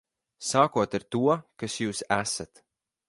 Sākot 0.51 0.97
ar 0.99 1.05
to, 1.15 1.21
kas 1.65 1.77
jūs 1.85 2.01
esat. 2.17 2.65